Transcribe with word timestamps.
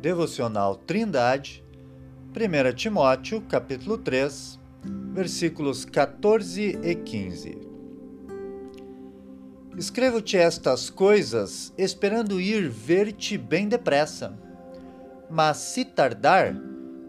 Devocional 0.00 0.76
Trindade, 0.76 1.62
1 2.34 2.74
Timóteo, 2.74 3.42
capítulo 3.42 3.98
3, 3.98 4.58
versículos 5.12 5.84
14 5.84 6.78
e 6.82 6.94
15. 6.94 7.58
Escrevo-te 9.76 10.38
estas 10.38 10.88
coisas, 10.88 11.74
esperando 11.76 12.40
ir 12.40 12.66
ver-te 12.70 13.36
bem 13.36 13.68
depressa. 13.68 14.32
Mas 15.28 15.58
se 15.58 15.84
tardar, 15.84 16.56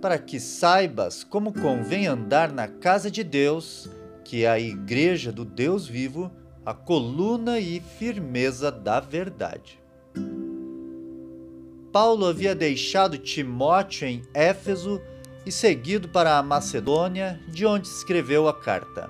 para 0.01 0.17
que 0.17 0.37
saibas 0.37 1.23
como 1.23 1.53
convém 1.53 2.07
andar 2.07 2.51
na 2.51 2.67
casa 2.67 3.09
de 3.09 3.23
Deus, 3.23 3.89
que 4.25 4.43
é 4.43 4.49
a 4.49 4.59
igreja 4.59 5.31
do 5.31 5.45
Deus 5.45 5.87
vivo, 5.87 6.29
a 6.65 6.73
coluna 6.73 7.57
e 7.57 7.79
firmeza 7.79 8.69
da 8.69 8.99
verdade. 8.99 9.81
Paulo 11.91 12.26
havia 12.26 12.55
deixado 12.55 13.18
Timóteo 13.18 14.08
em 14.08 14.22
Éfeso 14.34 15.02
e 15.45 15.52
seguido 15.52 16.08
para 16.08 16.38
a 16.38 16.44
Macedônia, 16.44 17.40
de 17.50 17.66
onde 17.66 17.88
escreveu 17.88 18.48
a 18.48 18.54
carta. 18.54 19.09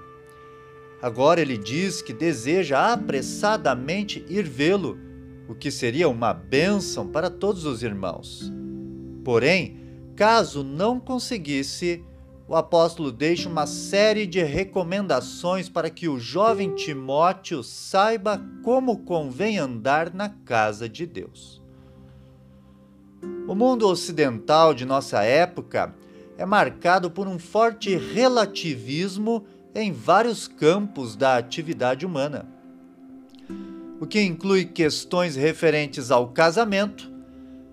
Agora 1.00 1.42
ele 1.42 1.58
diz 1.58 2.02
que 2.02 2.14
deseja 2.14 2.92
apressadamente 2.92 4.26
ir 4.28 4.44
vê-lo, 4.44 4.98
o 5.48 5.54
que 5.54 5.70
seria 5.70 6.10
uma 6.10 6.34
bênção 6.34 7.08
para 7.08 7.30
todos 7.30 7.66
os 7.66 7.84
irmãos. 7.84 8.52
Porém, 9.24 9.78
caso 10.16 10.64
não 10.64 11.00
conseguisse, 11.00 12.04
o 12.48 12.56
apóstolo 12.56 13.12
deixa 13.12 13.48
uma 13.48 13.68
série 13.68 14.26
de 14.26 14.42
recomendações 14.42 15.70
para 15.70 15.90
que 15.90 16.08
o 16.08 16.20
jovem 16.20 16.74
Timóteo 16.74 17.64
saiba 17.64 18.42
como 18.64 19.04
convém 19.04 19.60
andar 19.60 20.14
na 20.14 20.30
casa 20.30 20.90
de 20.90 21.06
Deus. 21.06 21.61
O 23.48 23.56
mundo 23.56 23.88
ocidental 23.88 24.74
de 24.74 24.86
nossa 24.86 25.24
época 25.24 25.94
é 26.38 26.46
marcado 26.46 27.12
por 27.12 27.28
um 27.28 27.38
forte 27.38 27.96
relativismo 27.96 29.46
em 29.76 29.92
vários 29.92 30.48
campos 30.48 31.16
da 31.16 31.38
atividade 31.38 32.06
humana, 32.06 32.48
o 34.00 34.08
que 34.08 34.22
inclui 34.22 34.66
questões 34.66 35.36
referentes 35.36 36.12
ao 36.12 36.30
casamento, 36.30 37.12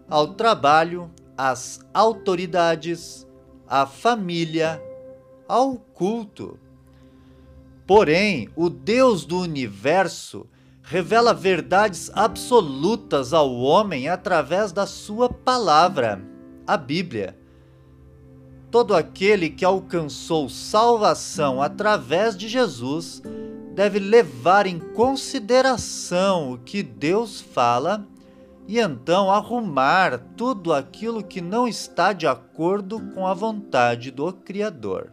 ao 0.08 0.34
trabalho, 0.34 1.10
às 1.36 1.80
autoridades, 1.92 3.26
à 3.66 3.86
família, 3.86 4.82
ao 5.46 5.76
culto. 5.76 6.58
Porém, 7.86 8.48
o 8.54 8.68
Deus 8.68 9.24
do 9.24 9.38
universo 9.38 10.46
revela 10.88 11.34
verdades 11.34 12.10
absolutas 12.14 13.34
ao 13.34 13.54
homem 13.56 14.08
através 14.08 14.72
da 14.72 14.86
sua 14.86 15.28
palavra, 15.28 16.18
a 16.66 16.78
Bíblia. 16.78 17.36
Todo 18.70 18.96
aquele 18.96 19.50
que 19.50 19.66
alcançou 19.66 20.48
salvação 20.48 21.60
através 21.60 22.34
de 22.34 22.48
Jesus 22.48 23.22
deve 23.74 23.98
levar 23.98 24.66
em 24.66 24.78
consideração 24.78 26.54
o 26.54 26.58
que 26.58 26.82
Deus 26.82 27.38
fala 27.38 28.06
e 28.66 28.80
então 28.80 29.30
arrumar 29.30 30.18
tudo 30.38 30.72
aquilo 30.72 31.22
que 31.22 31.42
não 31.42 31.68
está 31.68 32.14
de 32.14 32.26
acordo 32.26 32.98
com 33.14 33.26
a 33.26 33.34
vontade 33.34 34.10
do 34.10 34.32
Criador. 34.32 35.10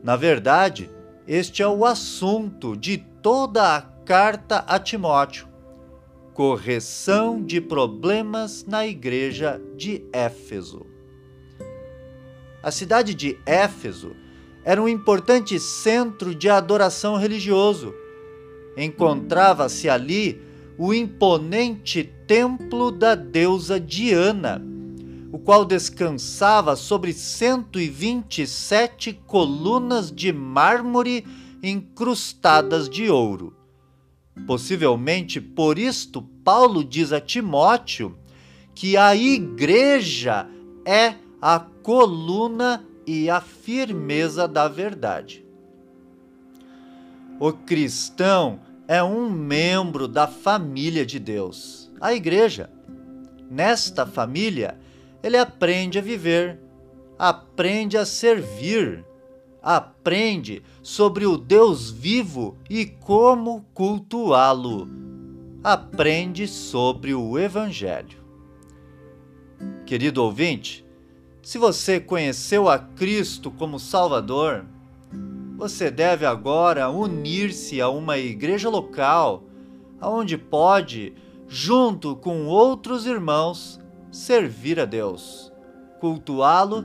Na 0.00 0.14
verdade, 0.14 0.88
este 1.26 1.60
é 1.60 1.66
o 1.66 1.84
assunto 1.84 2.76
de 2.76 2.98
toda 2.98 3.76
a 3.76 3.91
Carta 4.04 4.64
a 4.66 4.80
Timóteo. 4.80 5.46
Correção 6.34 7.40
de 7.40 7.60
problemas 7.60 8.64
na 8.66 8.84
igreja 8.84 9.62
de 9.76 10.04
Éfeso. 10.12 10.84
A 12.60 12.72
cidade 12.72 13.14
de 13.14 13.38
Éfeso 13.46 14.16
era 14.64 14.82
um 14.82 14.88
importante 14.88 15.56
centro 15.60 16.34
de 16.34 16.48
adoração 16.48 17.16
religioso. 17.16 17.94
Encontrava-se 18.76 19.88
ali 19.88 20.42
o 20.76 20.92
imponente 20.92 22.02
templo 22.26 22.90
da 22.90 23.14
deusa 23.14 23.78
Diana, 23.78 24.60
o 25.30 25.38
qual 25.38 25.64
descansava 25.64 26.74
sobre 26.74 27.12
127 27.12 29.12
colunas 29.28 30.10
de 30.10 30.32
mármore 30.32 31.24
incrustadas 31.62 32.88
de 32.88 33.08
ouro. 33.08 33.61
Possivelmente 34.46 35.40
por 35.40 35.78
isto, 35.78 36.22
Paulo 36.44 36.82
diz 36.82 37.12
a 37.12 37.20
Timóteo 37.20 38.16
que 38.74 38.96
a 38.96 39.14
igreja 39.14 40.48
é 40.84 41.14
a 41.40 41.60
coluna 41.60 42.84
e 43.06 43.28
a 43.28 43.40
firmeza 43.40 44.48
da 44.48 44.68
verdade. 44.68 45.44
O 47.38 47.52
cristão 47.52 48.60
é 48.86 49.02
um 49.02 49.28
membro 49.28 50.06
da 50.06 50.26
família 50.26 51.04
de 51.04 51.18
Deus, 51.18 51.90
a 52.00 52.14
igreja. 52.14 52.70
Nesta 53.50 54.06
família, 54.06 54.78
ele 55.22 55.36
aprende 55.36 55.98
a 55.98 56.02
viver, 56.02 56.58
aprende 57.18 57.96
a 57.98 58.06
servir, 58.06 59.04
aprende 59.62 60.62
sobre 60.82 61.24
o 61.24 61.38
Deus 61.38 61.90
vivo 61.90 62.56
e 62.68 62.84
como 62.84 63.64
cultuá-lo. 63.72 64.88
Aprende 65.62 66.48
sobre 66.48 67.14
o 67.14 67.38
Evangelho. 67.38 68.18
Querido 69.86 70.24
ouvinte, 70.24 70.84
se 71.40 71.58
você 71.58 72.00
conheceu 72.00 72.68
a 72.68 72.78
Cristo 72.78 73.50
como 73.50 73.78
Salvador, 73.78 74.64
você 75.56 75.90
deve 75.90 76.26
agora 76.26 76.90
unir-se 76.90 77.80
a 77.80 77.88
uma 77.88 78.18
igreja 78.18 78.68
local, 78.68 79.44
onde 80.00 80.36
pode, 80.36 81.14
junto 81.46 82.16
com 82.16 82.46
outros 82.46 83.06
irmãos, 83.06 83.80
servir 84.10 84.80
a 84.80 84.84
Deus, 84.84 85.52
cultuá-lo 86.00 86.84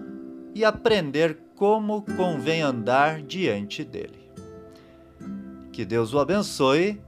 e 0.54 0.64
aprender 0.64 1.47
como 1.58 2.04
convém 2.16 2.62
andar 2.62 3.24
diante 3.24 3.84
dele. 3.84 4.30
Que 5.74 5.84
Deus 5.84 6.14
o 6.14 6.20
abençoe. 6.20 7.02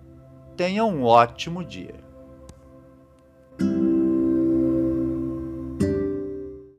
Tenha 0.58 0.84
um 0.84 1.04
ótimo 1.04 1.64
dia. 1.64 1.96